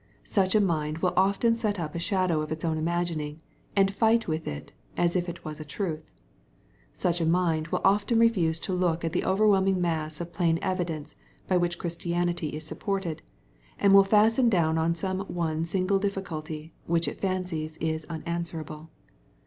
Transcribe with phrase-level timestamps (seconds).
[0.23, 3.39] Such a mind will often set up a shadow of its own imagining,
[3.75, 6.11] and fight with it, as if it was a truth.
[6.91, 11.17] Such a mind will often refuse to look at the overwhelming mass of plain evidence
[11.47, 13.21] by which Christianity is supported,
[13.77, 18.89] and will fasten down on some one single difficulty, which it fancies is unanswerable.